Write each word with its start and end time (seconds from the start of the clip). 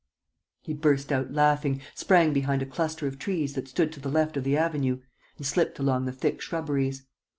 He 0.63 0.73
burst 0.73 1.11
out 1.11 1.31
laughing, 1.31 1.79
sprang 1.93 2.33
behind 2.33 2.63
a 2.63 2.65
cluster 2.65 3.05
of 3.05 3.19
trees 3.19 3.53
that 3.53 3.67
stood 3.67 3.91
to 3.93 3.99
the 3.99 4.09
left 4.09 4.35
of 4.35 4.43
the 4.43 4.57
avenue 4.57 4.97
and 5.37 5.45
slipped 5.45 5.77
along 5.77 6.05
the 6.05 6.11
thick 6.11 6.41
shrubberies. 6.41 7.03